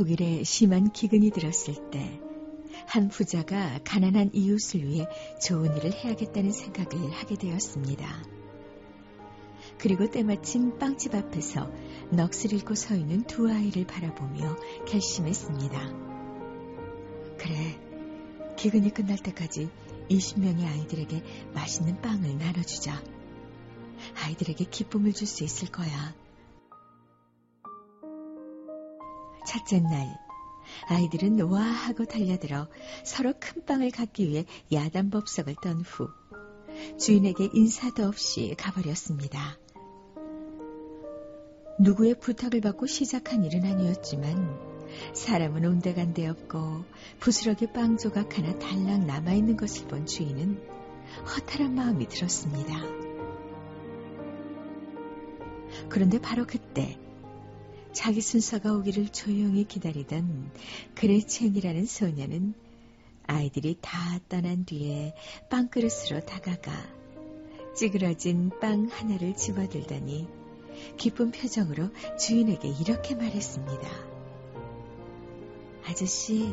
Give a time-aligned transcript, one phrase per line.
[0.00, 2.30] 독일에 심한 기근이 들었을 때
[2.86, 5.06] 한 부자가 가난한 이웃을 위해
[5.40, 8.24] 좋은 일을 해야겠다는 생각을 하게 되었습니다.
[9.78, 11.70] 그리고 때마침 빵집 앞에서
[12.10, 14.56] 넋을 잃고 서 있는 두 아이를 바라보며
[14.88, 15.92] 결심했습니다.
[17.38, 17.78] 그래,
[18.56, 19.68] 기근이 끝날 때까지
[20.10, 21.22] 20명의 아이들에게
[21.54, 23.00] 맛있는 빵을 나눠주자.
[24.24, 26.14] 아이들에게 기쁨을 줄 수 있을 거야.
[29.46, 30.18] 첫째 날,
[30.88, 32.68] 아이들은 와 하고 달려들어
[33.04, 36.08] 서로 큰 빵을 갖기 위해 야단법석을 떤 후
[36.98, 39.58] 주인에게 인사도 없이 가버렸습니다.
[41.78, 44.58] 누구의 부탁을 받고 시작한 일은 아니었지만
[45.14, 46.84] 사람은 온데간데 없고
[47.20, 50.60] 부스러기 빵 조각 하나 달랑 남아있는 것을 본 주인은
[51.26, 52.74] 허탈한 마음이 들었습니다.
[55.88, 56.98] 그런데 바로 그때
[57.92, 60.52] 자기 순서가 오기를 조용히 기다리던
[60.94, 62.54] 그레첸이라는 소녀는
[63.26, 65.14] 아이들이 다 떠난 뒤에
[65.50, 66.72] 빵그릇으로 다가가
[67.74, 70.28] 찌그러진 빵 하나를 집어들더니
[70.96, 73.88] 기쁜 표정으로 주인에게 이렇게 말했습니다.
[75.84, 76.52] 아저씨,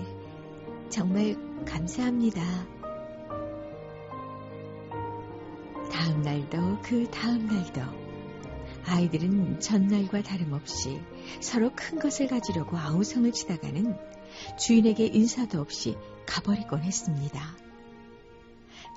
[0.89, 2.41] 정말 감사합니다.
[5.91, 7.81] 다음 날도 그 다음 날도
[8.85, 11.01] 아이들은 전날과 다름없이
[11.39, 13.95] 서로 큰 것을 가지려고 아우성을 치다가는
[14.57, 17.55] 주인에게 인사도 없이 가버리곤 했습니다.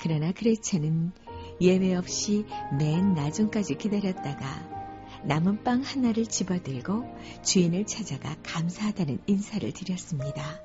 [0.00, 1.12] 그러나 그레체는
[1.60, 2.46] 예외 없이
[2.78, 4.80] 맨 나중까지 기다렸다가
[5.24, 7.04] 남은 빵 하나를 집어들고
[7.42, 10.62] 주인을 찾아가 감사하다는 인사를 드렸습니다.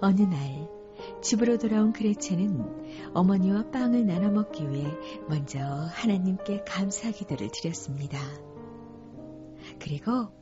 [0.00, 0.68] 어느 날
[1.22, 4.90] 집으로 돌아온 그레체는 어머니와 빵을 나눠 먹기 위해
[5.28, 8.18] 먼저 하나님께 감사 기도를 드렸습니다.
[9.84, 10.32] 그리고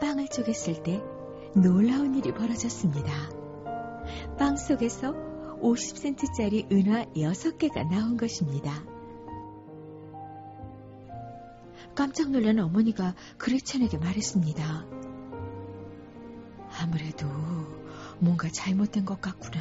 [0.00, 1.02] 빵을 쪼갰을 때
[1.60, 3.12] 놀라운 일이 벌어졌습니다.
[4.38, 5.12] 빵 속에서
[5.60, 8.84] 50센트짜리 은화 6개가 나온 것입니다.
[11.96, 14.86] 깜짝 놀란 어머니가 그레첸에게 말했습니다.
[16.80, 17.26] 아무래도
[18.20, 19.60] 뭔가 잘못된 것 같구나.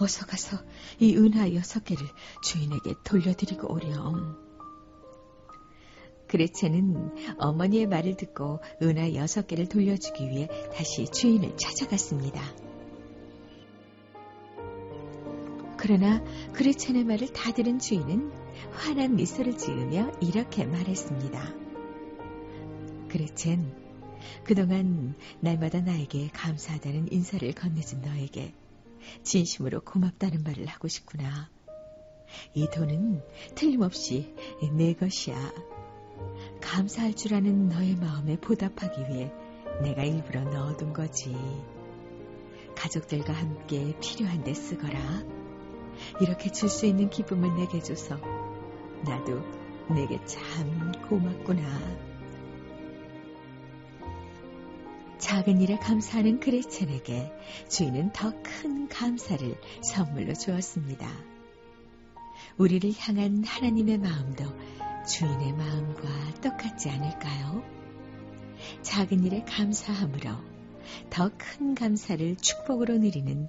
[0.00, 0.58] 어서 가서
[0.98, 2.04] 이 은하 여섯 개를
[2.42, 4.47] 주인에게 돌려드리고 오렴.
[6.28, 12.40] 그레첸은 어머니의 말을 듣고 은하 여섯 개를 돌려주기 위해 다시 주인을 찾아갔습니다.
[15.76, 16.22] 그러나
[16.52, 18.30] 그레첸의 말을 다 들은 주인은
[18.72, 21.54] 환한 미소를 지으며 이렇게 말했습니다.
[23.08, 23.72] 그레첸,
[24.44, 28.52] 그동안 날마다 나에게 감사하다는 인사를 건네준 너에게
[29.22, 31.48] 진심으로 고맙다는 말을 하고 싶구나.
[32.54, 33.22] 이 돈은
[33.54, 34.34] 틀림없이
[34.76, 35.77] 내 것이야.
[36.60, 39.32] 감사할 줄 아는 너의 마음에 보답하기 위해
[39.82, 41.36] 내가 일부러 넣어둔 거지.
[42.76, 44.98] 가족들과 함께 필요한 데 쓰거라.
[46.20, 48.16] 이렇게 줄 수 있는 기쁨을 내게 줘서
[49.04, 49.42] 나도
[49.94, 51.62] 내게 참 고맙구나.
[55.18, 57.32] 작은 일에 감사하는 그레첸에게
[57.68, 61.08] 주인은 더 큰 감사를 선물로 주었습니다.
[62.56, 64.44] 우리를 향한 하나님의 마음도
[65.08, 67.62] 주인의 마음과 똑같지 않을까요?
[68.82, 70.30] 작은 일에 감사함으로
[71.08, 73.48] 더 큰 감사를 축복으로 누리는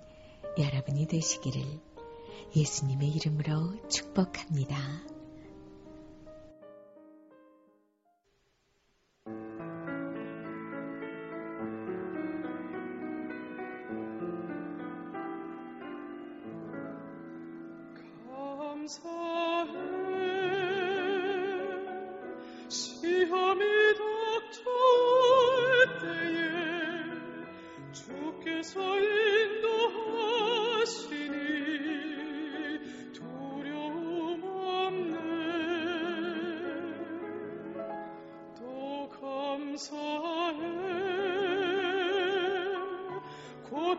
[0.57, 1.61] 여러분이 되시기를
[2.55, 4.77] 예수님의 이름으로 축복합니다.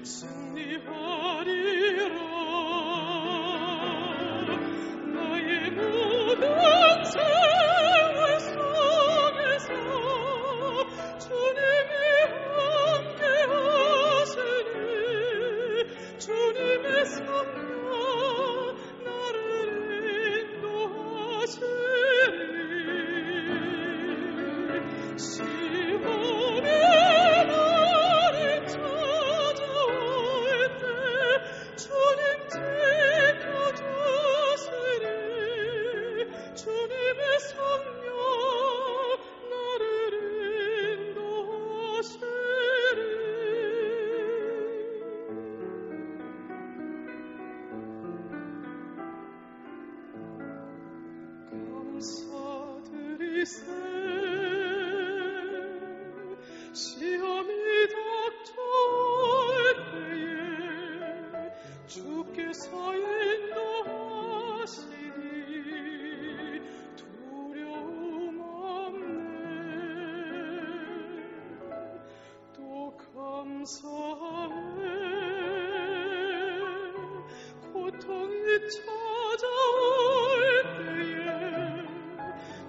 [0.05, 1.54] 승리하리.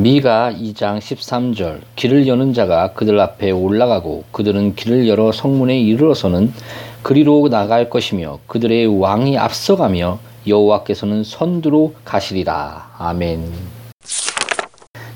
[0.00, 6.54] 미가 2장 13절 길을 여는 자가 그들 앞에 올라가고 그들은 길을 열어 성문에 이르러서는
[7.02, 13.52] 그리로 나갈 것이며 그들의 왕이 앞서가며 여호와께서는 선두로 가시리라 아멘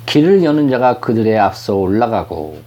[0.04, 2.58] 길을 여는 자가 그들의 앞서 올라가고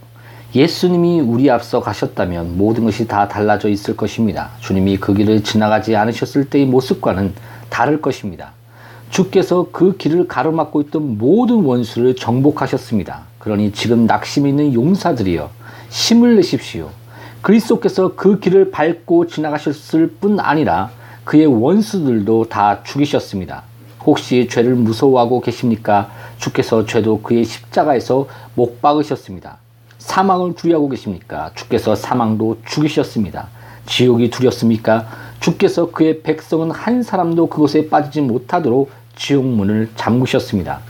[0.56, 4.50] 예수님이 우리 앞서 가셨다면 모든 것이 다 달라져 있을 것입니다.
[4.60, 7.34] 주님이 그 길을 지나가지 않으셨을 때의 모습과는
[7.68, 8.57] 다를 것입니다.
[9.10, 13.22] 주께서 그 길을 가로막고 있던 모든 원수를 정복하셨습니다.
[13.38, 15.50] 그러니 지금 낙심에 있는 용사들이여
[15.90, 16.90] 힘을 내십시오.
[17.42, 20.90] 그리스도께서 그 길을 밟고 지나가셨을 뿐 아니라
[21.24, 23.62] 그의 원수들도 다 죽이셨습니다.
[24.04, 26.10] 혹시 죄를 무서워하고 계십니까?
[26.38, 29.58] 주께서 죄도 그의 십자가에서 못 박으셨습니다.
[29.98, 31.50] 사망을 두려워하고 계십니까?
[31.54, 33.48] 주께서 사망도 죽이셨습니다.
[33.86, 35.06] 지옥이 두렵습니까?
[35.40, 40.80] 주께서 그의 백성은 한 사람도 그곳에 빠지지 못하도록 지옥 문을 잠그셨습니다.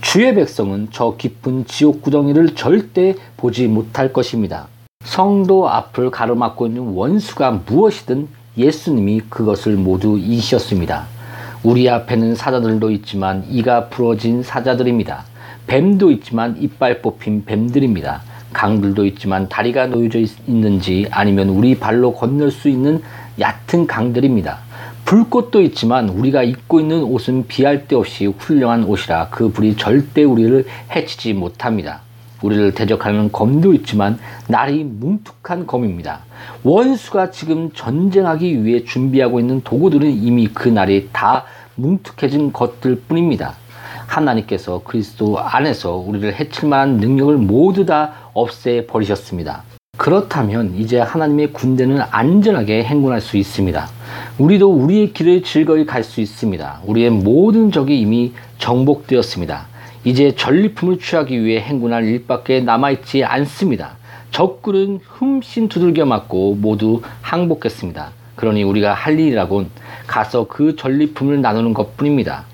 [0.00, 4.68] 주의 백성은 저 깊은 지옥 구덩이를 절대 보지 못할 것입니다.
[5.04, 11.06] 성도 앞을 가로막고 있는 원수가 무엇이든 예수님이 그것을 모두 이기셨습니다.
[11.64, 15.24] 우리 앞에는 사자들도 있지만 이가 부러진 사자들입니다.
[15.66, 18.22] 뱀도 있지만 이빨 뽑힌 뱀들입니다.
[18.52, 23.02] 강들도 있지만 다리가 놓여져 있- 있는지 아니면 우리 발로 건널 수 있는
[23.40, 24.58] 얕은 강들입니다.
[25.08, 30.66] 불꽃도 있지만 우리가 입고 있는 옷은 비할 데 없이 훌륭한 옷이라 그 불이 절대 우리를
[30.94, 32.02] 해치지 못합니다.
[32.42, 36.20] 우리를 대적하는 검도 있지만 날이 뭉툭한 검입니다.
[36.62, 41.44] 원수가 지금 전쟁하기 위해 준비하고 있는 도구들은 이미 그 날이 다
[41.76, 43.54] 뭉툭해진 것들 뿐입니다.
[44.06, 49.62] 하나님께서 그리스도 안에서 우리를 해칠 만한 능력을 모두 다 없애 버리셨습니다.
[49.98, 53.88] 그렇다면 이제 하나님의 군대는 안전하게 행군할 수 있습니다.
[54.38, 56.82] 우리도 우리의 길을 즐거이 갈 수 있습니다.
[56.86, 59.66] 우리의 모든 적이 이미 정복되었습니다.
[60.04, 63.96] 이제 전리품을 취하기 위해 행군할 일밖에 남아있지 않습니다.
[64.30, 68.12] 적군은 흠씬 두들겨 맞고 모두 항복했습니다.
[68.36, 69.68] 그러니 우리가 할 일이라곤
[70.06, 72.44] 가서 그 전리품을 나누는 것 뿐입니다.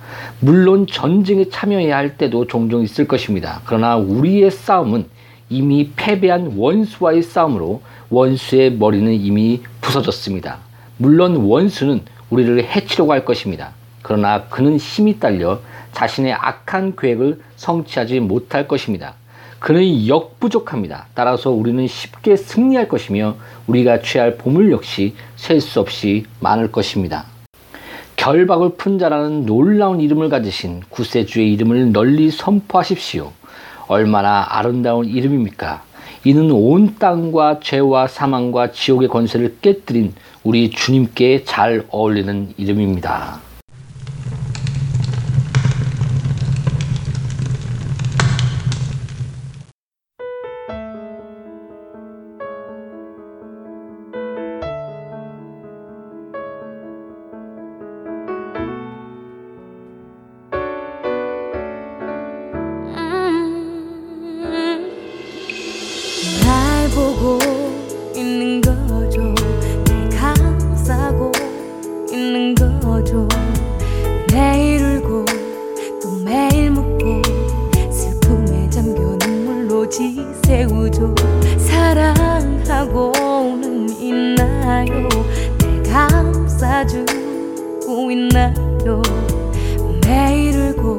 [0.41, 3.61] 물론 전쟁에 참여해야 할 때도 종종 있을 것입니다.
[3.67, 5.05] 그러나 우리의 싸움은
[5.49, 10.59] 이미 패배한 원수와의 싸움으로 원수의 머리는 이미 부서졌습니다.
[10.97, 13.73] 물론 원수는 우리를 해치려고 할 것입니다.
[14.03, 15.61] 그러나 그는 힘이 딸려
[15.93, 19.15] 자신의 악한 계획을 성취하지 못할 것입니다.
[19.59, 21.07] 그는 역부족합니다.
[21.15, 23.37] 따라서 우리는 쉽게 승리할 것이며
[23.67, 27.25] 우리가 취할 보물 역시 셀 수 없이 많을 것입니다.
[28.17, 33.33] 결박을 푼 자라는 놀라운 이름을 가지신 구세주의 이름을 널리 선포하십시오.
[33.95, 35.83] 얼마나 아름다운 이름입니까?
[36.25, 43.44] 이는 온 땅과 죄와 사망과 지옥의 권세를 깨뜨린 우리 주님께 잘 어울리는 이름입니다.
[79.99, 81.15] 눈물로 지새우죠.
[81.59, 85.09] 사랑하고는 있나요?
[85.59, 87.05] 날 감싸주고
[88.11, 89.03] 있나요?
[90.05, 90.99] 매일 울고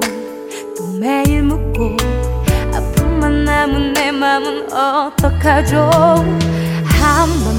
[0.78, 1.98] 또 매일 묻고
[2.74, 5.90] 아픔만 남은 내 맘은 어떡하죠?
[6.86, 7.55] 한밤